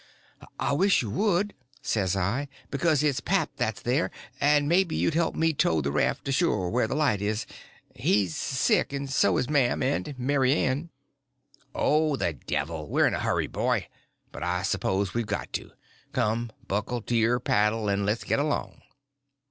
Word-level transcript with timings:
"I 0.59 0.73
wish 0.73 1.03
you 1.03 1.11
would," 1.11 1.53
says 1.83 2.15
I, 2.15 2.47
"because 2.71 3.03
it's 3.03 3.19
pap 3.19 3.51
that's 3.57 3.83
there, 3.83 4.09
and 4.39 4.67
maybe 4.67 4.95
you'd 4.95 5.13
help 5.13 5.35
me 5.35 5.53
tow 5.53 5.79
the 5.79 5.91
raft 5.91 6.27
ashore 6.27 6.71
where 6.71 6.87
the 6.87 6.95
light 6.95 7.21
is. 7.21 7.45
He's 7.93 8.35
sick—and 8.35 9.11
so 9.11 9.37
is 9.37 9.47
mam 9.47 9.83
and 9.83 10.17
Mary 10.17 10.55
Ann." 10.55 10.89
"Oh, 11.75 12.15
the 12.15 12.33
devil! 12.33 12.89
we're 12.89 13.05
in 13.05 13.13
a 13.13 13.19
hurry, 13.19 13.45
boy. 13.45 13.89
But 14.31 14.41
I 14.41 14.63
s'pose 14.63 15.13
we've 15.13 15.27
got 15.27 15.53
to. 15.53 15.69
Come, 16.13 16.51
buckle 16.67 17.03
to 17.03 17.15
your 17.15 17.39
paddle, 17.39 17.87
and 17.87 18.03
let's 18.03 18.23
get 18.23 18.39
along." 18.39 18.81